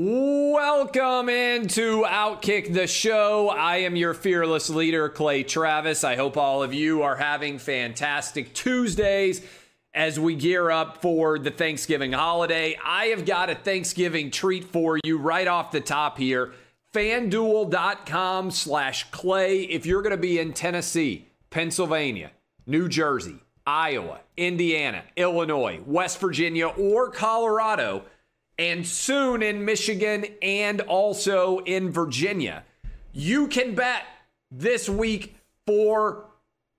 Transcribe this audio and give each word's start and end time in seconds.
Welcome 0.00 1.28
into 1.28 2.04
Outkick 2.04 2.72
the 2.72 2.86
Show. 2.86 3.48
I 3.48 3.78
am 3.78 3.96
your 3.96 4.14
fearless 4.14 4.70
leader, 4.70 5.08
Clay 5.08 5.42
Travis. 5.42 6.04
I 6.04 6.14
hope 6.14 6.36
all 6.36 6.62
of 6.62 6.72
you 6.72 7.02
are 7.02 7.16
having 7.16 7.58
fantastic 7.58 8.54
Tuesdays 8.54 9.44
as 9.92 10.20
we 10.20 10.36
gear 10.36 10.70
up 10.70 11.02
for 11.02 11.36
the 11.40 11.50
Thanksgiving 11.50 12.12
holiday. 12.12 12.78
I 12.80 13.06
have 13.06 13.26
got 13.26 13.50
a 13.50 13.56
Thanksgiving 13.56 14.30
treat 14.30 14.66
for 14.66 15.00
you 15.02 15.18
right 15.18 15.48
off 15.48 15.72
the 15.72 15.80
top 15.80 16.16
here. 16.16 16.52
FanDuel.com 16.94 18.52
slash 18.52 19.10
Clay. 19.10 19.62
If 19.62 19.84
you're 19.84 20.02
going 20.02 20.12
to 20.12 20.16
be 20.16 20.38
in 20.38 20.52
Tennessee, 20.52 21.26
Pennsylvania, 21.50 22.30
New 22.68 22.88
Jersey, 22.88 23.40
Iowa, 23.66 24.20
Indiana, 24.36 25.02
Illinois, 25.16 25.80
West 25.84 26.20
Virginia, 26.20 26.68
or 26.68 27.10
Colorado– 27.10 28.04
and 28.58 28.86
soon 28.86 29.42
in 29.42 29.64
Michigan 29.64 30.26
and 30.42 30.80
also 30.82 31.58
in 31.60 31.90
Virginia. 31.90 32.64
You 33.12 33.46
can 33.46 33.74
bet 33.74 34.02
this 34.50 34.88
week 34.88 35.36
for 35.66 36.24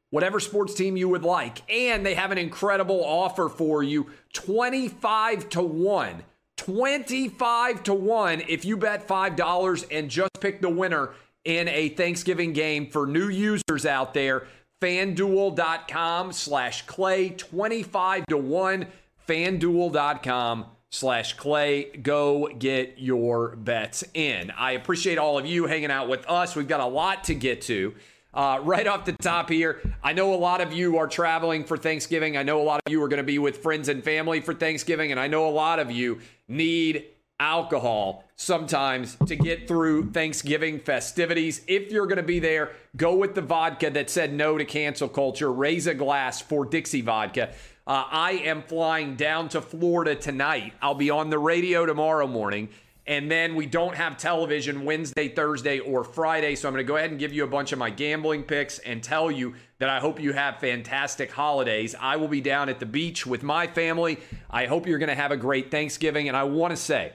whatever 0.09 0.39
sports 0.39 0.73
team 0.73 0.97
you 0.97 1.07
would 1.09 1.23
like. 1.23 1.69
And 1.71 2.05
they 2.05 2.15
have 2.15 2.31
an 2.31 2.37
incredible 2.37 3.03
offer 3.03 3.49
for 3.49 3.83
you 3.83 4.07
25 4.33 5.49
to 5.49 5.61
1. 5.61 6.23
25 6.57 7.83
to 7.83 7.93
1 7.93 8.41
if 8.49 8.65
you 8.65 8.75
bet 8.75 9.07
$5 9.07 9.85
and 9.91 10.09
just 10.09 10.31
pick 10.41 10.61
the 10.61 10.69
winner 10.69 11.11
in 11.45 11.69
a 11.69 11.89
Thanksgiving 11.89 12.51
game 12.51 12.87
for 12.87 13.07
new 13.07 13.29
users 13.29 13.85
out 13.85 14.13
there. 14.13 14.45
FanDuel.com 14.81 16.33
slash 16.33 16.85
Clay 16.85 17.29
25 17.29 18.25
to 18.27 18.37
1. 18.37 18.87
FanDuel.com 19.27 20.65
slash 20.91 21.33
clay. 21.33 21.85
Go 21.85 22.49
get 22.57 22.95
your 22.97 23.55
bets 23.55 24.03
in. 24.13 24.51
I 24.51 24.71
appreciate 24.73 25.17
all 25.17 25.37
of 25.37 25.45
you 25.45 25.67
hanging 25.67 25.91
out 25.91 26.09
with 26.09 26.27
us. 26.27 26.55
We've 26.55 26.67
got 26.67 26.79
a 26.79 26.85
lot 26.85 27.25
to 27.25 27.35
get 27.35 27.61
to. 27.63 27.93
Uh, 28.31 28.59
right 28.61 28.85
off 28.85 29.05
the 29.05 29.13
top 29.13 29.49
here 29.49 29.81
i 30.03 30.13
know 30.13 30.35
a 30.35 30.37
lot 30.37 30.61
of 30.61 30.71
you 30.71 30.99
are 30.99 31.07
traveling 31.07 31.63
for 31.63 31.75
thanksgiving. 31.75 32.37
I 32.37 32.43
know 32.43 32.61
a 32.61 32.63
lot 32.63 32.79
of 32.85 32.91
you 32.91 33.01
are 33.01 33.07
going 33.07 33.17
to 33.17 33.23
be 33.23 33.39
with 33.39 33.57
friends 33.57 33.89
and 33.89 34.03
family 34.03 34.39
for 34.39 34.53
thanksgiving 34.53 35.09
and 35.09 35.19
i 35.19 35.25
know 35.25 35.47
a 35.47 35.49
lot 35.49 35.79
of 35.79 35.89
you 35.89 36.19
need 36.47 37.05
alcohol 37.39 38.23
sometimes 38.35 39.17
to 39.25 39.35
get 39.35 39.67
through 39.67 40.11
thanksgiving 40.11 40.79
festivities. 40.79 41.61
If 41.67 41.91
you're 41.91 42.05
going 42.05 42.17
to 42.17 42.23
be 42.23 42.39
there 42.39 42.73
go 42.95 43.15
with 43.15 43.33
the 43.33 43.41
vodka 43.41 43.89
that 43.89 44.09
said 44.09 44.33
no 44.33 44.57
to 44.57 44.65
cancel 44.65 45.07
culture. 45.07 45.51
Raise 45.51 45.87
a 45.87 45.93
glass 45.93 46.41
for 46.41 46.65
dixie 46.65 47.01
vodka 47.01 47.53
uh, 47.89 48.05
I 48.11 48.33
am 48.33 48.61
flying 48.61 49.15
down 49.15 49.49
to 49.49 49.61
Florida 49.61 50.13
tonight. 50.13 50.73
I'll 50.79 50.93
be 50.93 51.09
on 51.09 51.31
the 51.31 51.39
radio 51.39 51.87
tomorrow 51.87 52.27
morning. 52.27 52.69
And 53.07 53.31
then 53.31 53.55
we 53.55 53.65
don't 53.65 53.95
have 53.95 54.15
television 54.15 54.85
Wednesday, 54.85 55.27
Thursday, 55.27 55.79
or 55.79 56.03
Friday. 56.03 56.55
So 56.55 56.67
I'm 56.67 56.75
going 56.75 56.85
to 56.85 56.87
go 56.87 56.97
ahead 56.97 57.09
and 57.09 57.19
give 57.19 57.33
you 57.33 57.43
a 57.43 57.47
bunch 57.47 57.71
of 57.71 57.79
my 57.79 57.89
gambling 57.89 58.43
picks 58.43 58.77
and 58.77 59.01
tell 59.01 59.31
you 59.31 59.55
that 59.79 59.89
I 59.89 59.99
hope 59.99 60.21
you 60.21 60.33
have 60.33 60.59
fantastic 60.59 61.31
holidays. 61.31 61.95
I 61.99 62.17
will 62.17 62.27
be 62.27 62.41
down 62.41 62.69
at 62.69 62.79
the 62.79 62.85
beach 62.85 63.25
with 63.25 63.41
my 63.41 63.65
family. 63.65 64.19
I 64.51 64.67
hope 64.67 64.85
you're 64.85 64.99
going 64.99 65.09
to 65.09 65.15
have 65.15 65.31
a 65.31 65.37
great 65.37 65.71
Thanksgiving. 65.71 66.27
And 66.27 66.37
I 66.37 66.43
want 66.43 66.69
to 66.69 66.77
say, 66.77 67.13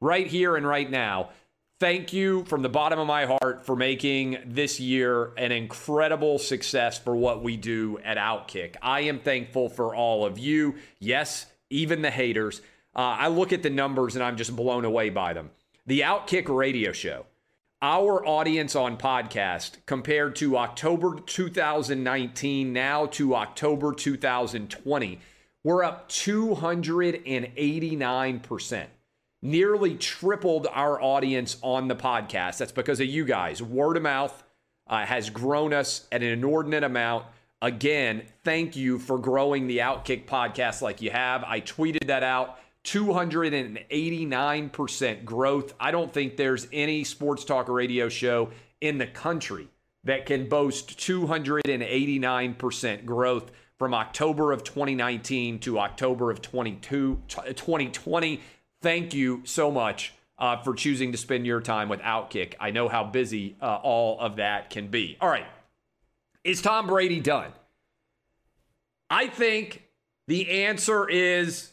right 0.00 0.26
here 0.26 0.56
and 0.56 0.66
right 0.66 0.90
now, 0.90 1.32
thank 1.80 2.12
you 2.12 2.44
from 2.44 2.62
the 2.62 2.68
bottom 2.68 2.98
of 2.98 3.06
my 3.06 3.26
heart 3.26 3.66
for 3.66 3.76
making 3.76 4.38
this 4.46 4.80
year 4.80 5.32
an 5.36 5.52
incredible 5.52 6.38
success 6.38 6.98
for 6.98 7.14
what 7.14 7.42
we 7.42 7.56
do 7.56 7.98
at 8.04 8.16
Outkick. 8.16 8.76
I 8.82 9.02
am 9.02 9.20
thankful 9.20 9.68
for 9.68 9.94
all 9.94 10.24
of 10.24 10.38
you. 10.38 10.76
Yes, 10.98 11.46
even 11.70 12.02
the 12.02 12.10
haters. 12.10 12.60
Uh, 12.96 13.16
I 13.18 13.28
look 13.28 13.52
at 13.52 13.62
the 13.62 13.70
numbers 13.70 14.14
and 14.14 14.24
I'm 14.24 14.36
just 14.36 14.54
blown 14.54 14.84
away 14.84 15.10
by 15.10 15.32
them. 15.32 15.50
The 15.86 16.00
Outkick 16.00 16.48
radio 16.48 16.92
show, 16.92 17.26
our 17.82 18.24
audience 18.26 18.76
on 18.76 18.96
podcast 18.96 19.84
compared 19.84 20.36
to 20.36 20.56
October 20.56 21.20
2019 21.20 22.72
now 22.72 23.06
to 23.06 23.34
October 23.34 23.92
2020, 23.92 25.20
we're 25.62 25.84
up 25.84 26.08
289% 26.08 28.86
nearly 29.44 29.94
tripled 29.94 30.66
our 30.72 31.00
audience 31.00 31.56
on 31.62 31.86
the 31.86 31.94
podcast. 31.94 32.58
That's 32.58 32.72
because 32.72 32.98
of 32.98 33.06
you 33.06 33.24
guys. 33.24 33.62
Word 33.62 33.96
of 33.96 34.02
mouth 34.02 34.42
uh, 34.88 35.06
has 35.06 35.30
grown 35.30 35.72
us 35.72 36.08
at 36.10 36.20
an 36.22 36.30
inordinate 36.30 36.82
amount. 36.82 37.26
Again, 37.62 38.24
thank 38.42 38.74
you 38.74 38.98
for 38.98 39.16
growing 39.18 39.68
the 39.68 39.78
Outkick 39.78 40.26
podcast 40.26 40.82
like 40.82 41.00
you 41.02 41.10
have. 41.10 41.44
I 41.44 41.60
tweeted 41.60 42.08
that 42.08 42.24
out. 42.24 42.58
289% 42.84 45.24
growth. 45.24 45.72
I 45.80 45.90
don't 45.90 46.12
think 46.12 46.36
there's 46.36 46.68
any 46.72 47.02
sports 47.04 47.42
talk 47.44 47.68
radio 47.68 48.10
show 48.10 48.50
in 48.80 48.98
the 48.98 49.06
country 49.06 49.68
that 50.04 50.26
can 50.26 50.48
boast 50.48 50.98
289% 50.98 53.04
growth 53.06 53.50
from 53.78 53.94
October 53.94 54.52
of 54.52 54.62
2019 54.64 55.60
to 55.60 55.78
October 55.78 56.30
of 56.30 56.42
22, 56.42 57.22
2020 57.28 58.40
thank 58.84 59.14
you 59.14 59.40
so 59.44 59.70
much 59.70 60.12
uh, 60.38 60.58
for 60.58 60.74
choosing 60.74 61.10
to 61.12 61.18
spend 61.18 61.46
your 61.46 61.62
time 61.62 61.88
with 61.88 62.00
Outkick. 62.00 62.52
I 62.60 62.70
know 62.70 62.86
how 62.86 63.02
busy 63.02 63.56
uh, 63.62 63.76
all 63.82 64.20
of 64.20 64.36
that 64.36 64.68
can 64.68 64.88
be. 64.88 65.16
All 65.22 65.28
right. 65.28 65.46
Is 66.44 66.60
Tom 66.60 66.86
Brady 66.86 67.18
done? 67.18 67.50
I 69.08 69.28
think 69.28 69.84
the 70.28 70.64
answer 70.64 71.08
is 71.08 71.72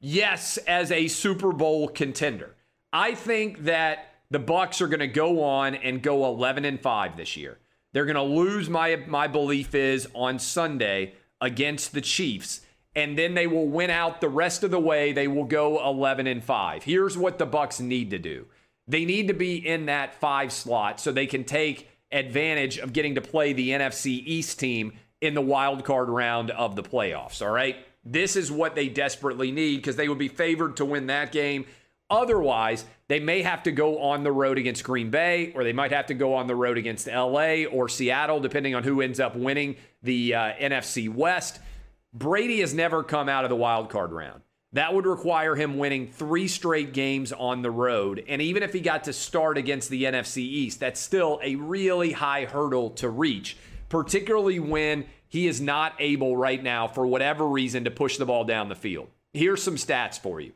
yes 0.00 0.56
as 0.66 0.90
a 0.90 1.06
Super 1.06 1.52
Bowl 1.52 1.86
contender. 1.86 2.56
I 2.92 3.14
think 3.14 3.62
that 3.64 4.08
the 4.28 4.40
Bucks 4.40 4.80
are 4.80 4.88
going 4.88 4.98
to 4.98 5.06
go 5.06 5.44
on 5.44 5.76
and 5.76 6.02
go 6.02 6.26
11 6.26 6.64
and 6.64 6.80
5 6.80 7.16
this 7.16 7.36
year. 7.36 7.58
They're 7.92 8.04
going 8.04 8.16
to 8.16 8.22
lose 8.22 8.68
my 8.68 8.96
my 9.06 9.28
belief 9.28 9.76
is 9.76 10.08
on 10.12 10.40
Sunday 10.40 11.14
against 11.40 11.92
the 11.92 12.00
Chiefs 12.00 12.62
and 12.96 13.16
then 13.16 13.34
they 13.34 13.46
will 13.46 13.68
win 13.68 13.90
out 13.90 14.22
the 14.22 14.28
rest 14.28 14.64
of 14.64 14.70
the 14.70 14.80
way. 14.80 15.12
They 15.12 15.28
will 15.28 15.44
go 15.44 15.86
11 15.86 16.26
and 16.26 16.42
5. 16.42 16.82
Here's 16.82 17.16
what 17.16 17.38
the 17.38 17.44
Bucks 17.44 17.78
need 17.78 18.10
to 18.10 18.18
do. 18.18 18.46
They 18.88 19.04
need 19.04 19.28
to 19.28 19.34
be 19.34 19.56
in 19.56 19.86
that 19.86 20.14
5 20.14 20.50
slot 20.50 20.98
so 20.98 21.12
they 21.12 21.26
can 21.26 21.44
take 21.44 21.90
advantage 22.10 22.78
of 22.78 22.94
getting 22.94 23.16
to 23.16 23.20
play 23.20 23.52
the 23.52 23.70
NFC 23.70 24.22
East 24.24 24.58
team 24.58 24.94
in 25.20 25.34
the 25.34 25.42
wild 25.42 25.84
card 25.84 26.08
round 26.08 26.50
of 26.50 26.74
the 26.74 26.82
playoffs, 26.82 27.44
all 27.44 27.52
right? 27.52 27.76
This 28.04 28.34
is 28.34 28.50
what 28.50 28.74
they 28.74 28.88
desperately 28.88 29.50
need 29.50 29.76
because 29.76 29.96
they 29.96 30.08
would 30.08 30.18
be 30.18 30.28
favored 30.28 30.76
to 30.76 30.84
win 30.84 31.08
that 31.08 31.32
game. 31.32 31.66
Otherwise, 32.08 32.86
they 33.08 33.20
may 33.20 33.42
have 33.42 33.64
to 33.64 33.72
go 33.72 34.00
on 34.00 34.22
the 34.22 34.32
road 34.32 34.58
against 34.58 34.84
Green 34.84 35.10
Bay, 35.10 35.52
or 35.54 35.64
they 35.64 35.72
might 35.72 35.90
have 35.90 36.06
to 36.06 36.14
go 36.14 36.34
on 36.34 36.46
the 36.46 36.54
road 36.54 36.78
against 36.78 37.08
LA 37.08 37.64
or 37.64 37.88
Seattle, 37.88 38.40
depending 38.40 38.74
on 38.74 38.84
who 38.84 39.00
ends 39.00 39.18
up 39.18 39.36
winning 39.36 39.76
the 40.02 40.34
uh, 40.34 40.52
NFC 40.52 41.12
West. 41.12 41.58
Brady 42.18 42.60
has 42.60 42.72
never 42.72 43.02
come 43.02 43.28
out 43.28 43.44
of 43.44 43.50
the 43.50 43.56
wild 43.56 43.90
card 43.90 44.10
round. 44.10 44.40
That 44.72 44.94
would 44.94 45.04
require 45.04 45.54
him 45.54 45.76
winning 45.76 46.08
three 46.08 46.48
straight 46.48 46.94
games 46.94 47.30
on 47.30 47.60
the 47.60 47.70
road. 47.70 48.24
And 48.26 48.40
even 48.40 48.62
if 48.62 48.72
he 48.72 48.80
got 48.80 49.04
to 49.04 49.12
start 49.12 49.58
against 49.58 49.90
the 49.90 50.04
NFC 50.04 50.38
East, 50.38 50.80
that's 50.80 50.98
still 50.98 51.38
a 51.42 51.56
really 51.56 52.12
high 52.12 52.46
hurdle 52.46 52.90
to 52.90 53.10
reach, 53.10 53.58
particularly 53.90 54.58
when 54.58 55.04
he 55.28 55.46
is 55.46 55.60
not 55.60 55.92
able 55.98 56.38
right 56.38 56.62
now, 56.62 56.88
for 56.88 57.06
whatever 57.06 57.46
reason, 57.46 57.84
to 57.84 57.90
push 57.90 58.16
the 58.16 58.24
ball 58.24 58.44
down 58.44 58.70
the 58.70 58.74
field. 58.74 59.08
Here's 59.34 59.62
some 59.62 59.76
stats 59.76 60.18
for 60.18 60.40
you 60.40 60.52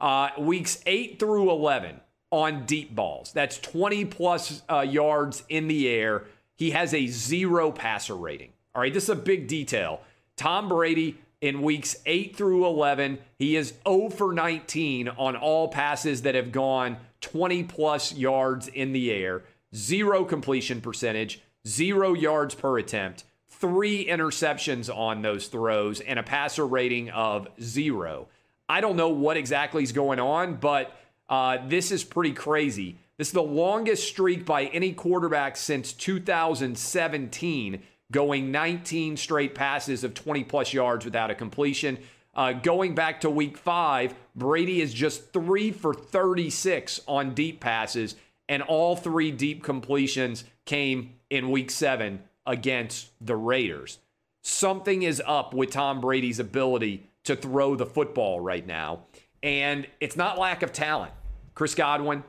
uh, 0.00 0.30
weeks 0.38 0.80
8 0.86 1.18
through 1.18 1.50
11 1.50 2.00
on 2.30 2.66
deep 2.66 2.94
balls, 2.94 3.32
that's 3.32 3.58
20 3.58 4.04
plus 4.04 4.62
uh, 4.70 4.80
yards 4.80 5.42
in 5.48 5.66
the 5.66 5.88
air. 5.88 6.24
He 6.54 6.70
has 6.70 6.94
a 6.94 7.08
zero 7.08 7.72
passer 7.72 8.14
rating. 8.14 8.52
All 8.74 8.82
right, 8.82 8.94
this 8.94 9.04
is 9.04 9.10
a 9.10 9.16
big 9.16 9.48
detail. 9.48 10.02
Tom 10.40 10.70
Brady 10.70 11.18
in 11.42 11.60
weeks 11.60 11.96
8 12.06 12.34
through 12.34 12.64
11, 12.64 13.18
he 13.38 13.56
is 13.56 13.74
0 13.86 14.08
for 14.08 14.32
19 14.32 15.08
on 15.08 15.36
all 15.36 15.68
passes 15.68 16.22
that 16.22 16.34
have 16.34 16.50
gone 16.50 16.96
20 17.20 17.64
plus 17.64 18.14
yards 18.14 18.66
in 18.66 18.94
the 18.94 19.12
air, 19.12 19.42
zero 19.76 20.24
completion 20.24 20.80
percentage, 20.80 21.42
zero 21.68 22.14
yards 22.14 22.54
per 22.54 22.78
attempt, 22.78 23.24
three 23.50 24.06
interceptions 24.06 24.88
on 24.88 25.20
those 25.20 25.48
throws, 25.48 26.00
and 26.00 26.18
a 26.18 26.22
passer 26.22 26.66
rating 26.66 27.10
of 27.10 27.46
zero. 27.60 28.26
I 28.66 28.80
don't 28.80 28.96
know 28.96 29.10
what 29.10 29.36
exactly 29.36 29.82
is 29.82 29.92
going 29.92 30.20
on, 30.20 30.54
but 30.54 30.96
uh, 31.28 31.58
this 31.68 31.92
is 31.92 32.02
pretty 32.02 32.32
crazy. 32.32 32.96
This 33.18 33.28
is 33.28 33.34
the 33.34 33.42
longest 33.42 34.08
streak 34.08 34.46
by 34.46 34.64
any 34.68 34.94
quarterback 34.94 35.58
since 35.58 35.92
2017 35.92 37.82
going 38.10 38.50
19 38.50 39.16
straight 39.16 39.54
passes 39.54 40.04
of 40.04 40.14
20 40.14 40.44
plus 40.44 40.72
yards 40.72 41.04
without 41.04 41.30
a 41.30 41.34
completion. 41.34 41.98
Uh, 42.34 42.52
going 42.52 42.94
back 42.94 43.20
to 43.20 43.30
week 43.30 43.56
five, 43.56 44.14
Brady 44.36 44.80
is 44.80 44.94
just 44.94 45.32
three 45.32 45.70
for 45.70 45.92
36 45.92 47.00
on 47.08 47.34
deep 47.34 47.60
passes, 47.60 48.16
and 48.48 48.62
all 48.62 48.96
three 48.96 49.30
deep 49.30 49.62
completions 49.62 50.44
came 50.64 51.14
in 51.28 51.50
week 51.50 51.70
seven 51.70 52.22
against 52.46 53.10
the 53.20 53.36
Raiders. 53.36 53.98
Something 54.42 55.02
is 55.02 55.22
up 55.26 55.52
with 55.52 55.70
Tom 55.70 56.00
Brady's 56.00 56.38
ability 56.38 57.10
to 57.24 57.36
throw 57.36 57.74
the 57.74 57.86
football 57.86 58.40
right 58.40 58.66
now. 58.66 59.00
And 59.42 59.86
it's 60.00 60.16
not 60.16 60.38
lack 60.38 60.62
of 60.62 60.72
talent. 60.72 61.12
Chris 61.54 61.74
Godwin, 61.74 62.24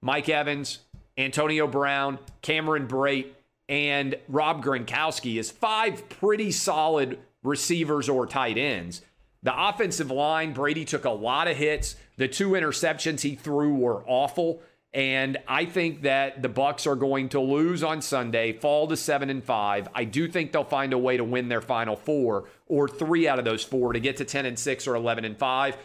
Mike 0.00 0.28
Evans, 0.28 0.80
Antonio 1.16 1.66
Brown, 1.66 2.18
Cameron 2.40 2.88
Brate, 2.88 3.28
and 3.68 4.16
Rob 4.28 4.64
Gronkowski 4.64 5.38
is 5.38 5.50
five 5.50 6.08
pretty 6.08 6.50
solid 6.50 7.18
receivers 7.42 8.08
or 8.08 8.26
tight 8.26 8.58
ends. 8.58 9.02
The 9.42 9.68
offensive 9.68 10.10
line, 10.10 10.52
Brady 10.52 10.84
took 10.84 11.04
a 11.04 11.10
lot 11.10 11.48
of 11.48 11.56
hits. 11.56 11.96
The 12.16 12.28
two 12.28 12.50
interceptions 12.50 13.22
he 13.22 13.34
threw 13.34 13.74
were 13.74 14.04
awful. 14.06 14.62
And 14.94 15.38
I 15.48 15.64
think 15.64 16.02
that 16.02 16.42
the 16.42 16.50
Bucks 16.50 16.86
are 16.86 16.94
going 16.94 17.30
to 17.30 17.40
lose 17.40 17.82
on 17.82 18.02
Sunday, 18.02 18.52
fall 18.52 18.86
to 18.88 18.96
seven 18.96 19.30
and 19.30 19.42
five. 19.42 19.88
I 19.94 20.04
do 20.04 20.28
think 20.28 20.52
they'll 20.52 20.64
find 20.64 20.92
a 20.92 20.98
way 20.98 21.16
to 21.16 21.24
win 21.24 21.48
their 21.48 21.62
final 21.62 21.96
four 21.96 22.44
or 22.68 22.88
three 22.88 23.26
out 23.26 23.38
of 23.38 23.46
those 23.46 23.64
four 23.64 23.94
to 23.94 24.00
get 24.00 24.18
to 24.18 24.24
10 24.24 24.44
and 24.44 24.58
six 24.58 24.86
or 24.86 24.94
11 24.94 25.24
and 25.24 25.38
five. 25.38 25.78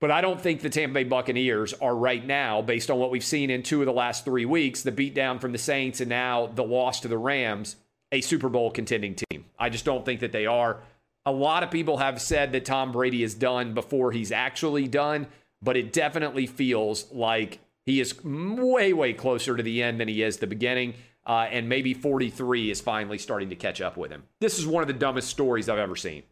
But 0.00 0.10
I 0.10 0.22
don't 0.22 0.40
think 0.40 0.62
the 0.62 0.70
Tampa 0.70 0.94
Bay 0.94 1.04
Buccaneers 1.04 1.74
are 1.74 1.94
right 1.94 2.24
now, 2.24 2.62
based 2.62 2.90
on 2.90 2.98
what 2.98 3.10
we've 3.10 3.24
seen 3.24 3.50
in 3.50 3.62
two 3.62 3.80
of 3.80 3.86
the 3.86 3.92
last 3.92 4.24
three 4.24 4.46
weeks, 4.46 4.82
the 4.82 4.92
beatdown 4.92 5.40
from 5.40 5.52
the 5.52 5.58
Saints 5.58 6.00
and 6.00 6.08
now 6.08 6.46
the 6.46 6.64
loss 6.64 7.00
to 7.00 7.08
the 7.08 7.18
Rams, 7.18 7.76
a 8.10 8.22
Super 8.22 8.48
Bowl 8.48 8.70
contending 8.70 9.14
team. 9.14 9.44
I 9.58 9.68
just 9.68 9.84
don't 9.84 10.04
think 10.04 10.20
that 10.20 10.32
they 10.32 10.46
are. 10.46 10.78
A 11.26 11.32
lot 11.32 11.62
of 11.62 11.70
people 11.70 11.98
have 11.98 12.20
said 12.20 12.52
that 12.52 12.64
Tom 12.64 12.92
Brady 12.92 13.22
is 13.22 13.34
done 13.34 13.74
before 13.74 14.10
he's 14.10 14.32
actually 14.32 14.88
done, 14.88 15.26
but 15.60 15.76
it 15.76 15.92
definitely 15.92 16.46
feels 16.46 17.12
like 17.12 17.58
he 17.84 18.00
is 18.00 18.24
way, 18.24 18.94
way 18.94 19.12
closer 19.12 19.54
to 19.54 19.62
the 19.62 19.82
end 19.82 20.00
than 20.00 20.08
he 20.08 20.22
is 20.22 20.38
the 20.38 20.46
beginning. 20.46 20.94
Uh, 21.26 21.46
and 21.50 21.68
maybe 21.68 21.92
43 21.92 22.70
is 22.70 22.80
finally 22.80 23.18
starting 23.18 23.50
to 23.50 23.54
catch 23.56 23.82
up 23.82 23.98
with 23.98 24.10
him. 24.10 24.22
This 24.40 24.58
is 24.58 24.66
one 24.66 24.82
of 24.82 24.88
the 24.88 24.94
dumbest 24.94 25.28
stories 25.28 25.68
I've 25.68 25.78
ever 25.78 25.94
seen. 25.94 26.22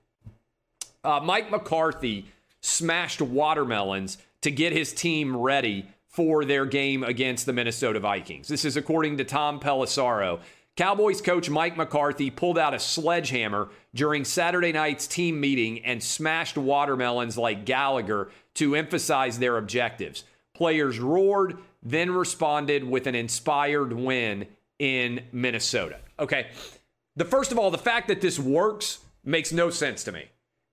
Uh, 1.05 1.21
Mike 1.23 1.51
McCarthy 1.51 2.27
smashed 2.61 3.21
watermelons 3.21 4.19
to 4.43 4.51
get 4.51 4.73
his 4.73 4.93
team 4.93 5.37
ready 5.37 5.87
for 6.07 6.45
their 6.45 6.67
game 6.67 7.05
against 7.05 7.47
the 7.47 7.53
Minnesota 7.53 8.01
Vikings. 8.01 8.49
This 8.49 8.65
is 8.65 8.77
according 8.77 9.19
to 9.19 9.25
Tom 9.25 9.61
Pelissero. 9.61 10.41
Cowboys 10.77 11.21
coach 11.21 11.51
Mike 11.51 11.77
McCarthy 11.77 12.31
pulled 12.31 12.57
out 12.59 12.73
a 12.73 12.79
sledgehammer 12.79 13.69
during 13.95 14.25
Saturday 14.25 14.73
night's 14.73 15.07
team 15.07 15.41
meeting 15.41 15.85
and 15.85 16.03
smashed 16.03 16.57
watermelons 16.57 17.37
like 17.37 17.65
Gallagher 17.65 18.31
to 18.55 18.77
emphasize 18.77 19.39
their 19.39 19.59
objectives. 19.59 20.25
Players 20.55 20.99
roared, 20.99 21.59
then 21.83 22.11
responded 22.11 22.85
with 22.85 23.07
an 23.07 23.15
inspired 23.15 23.93
win 23.93 24.47
in 24.79 25.25
Minnesota. 25.33 25.99
Okay. 26.19 26.49
The 27.17 27.25
first 27.25 27.51
of 27.51 27.59
all, 27.59 27.71
the 27.71 27.79
fact 27.79 28.09
that 28.09 28.21
this 28.21 28.39
works 28.39 29.01
makes 29.25 29.53
no 29.53 29.71
sense 29.71 30.05
to 30.05 30.13
me. 30.13 30.27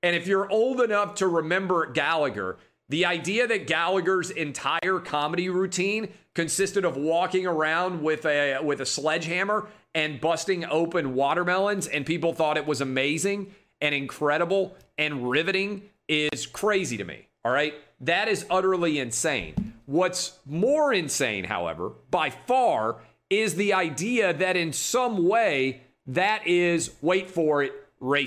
And 0.05 0.15
if 0.15 0.27
you're 0.27 0.47
old 0.51 0.81
enough 0.81 1.15
to 1.15 1.27
remember 1.27 1.87
Gallagher, 1.87 2.57
the 2.89 3.05
idea 3.05 3.47
that 3.47 3.65
Gallagher's 3.65 4.29
entire 4.29 4.99
comedy 4.99 5.49
routine 5.49 6.09
consisted 6.35 6.85
of 6.85 6.95
walking 6.95 7.47
around 7.47 8.03
with 8.03 8.23
a 8.27 8.59
with 8.59 8.81
a 8.81 8.85
sledgehammer 8.85 9.67
and 9.95 10.21
busting 10.21 10.63
open 10.65 11.15
watermelons 11.15 11.87
and 11.87 12.05
people 12.05 12.33
thought 12.33 12.55
it 12.55 12.67
was 12.67 12.81
amazing 12.81 13.55
and 13.81 13.95
incredible 13.95 14.77
and 14.99 15.27
riveting 15.27 15.89
is 16.07 16.45
crazy 16.45 16.97
to 16.97 17.03
me. 17.03 17.27
All 17.43 17.51
right? 17.51 17.73
That 18.01 18.27
is 18.27 18.45
utterly 18.47 18.99
insane. 18.99 19.73
What's 19.87 20.37
more 20.45 20.93
insane, 20.93 21.45
however, 21.45 21.93
by 22.11 22.29
far 22.29 22.97
is 23.31 23.55
the 23.55 23.73
idea 23.73 24.33
that 24.33 24.55
in 24.55 24.71
some 24.71 25.27
way 25.27 25.81
that 26.05 26.45
is 26.45 26.91
wait 27.01 27.31
for 27.31 27.63
it 27.63 27.73
racist. 27.99 28.23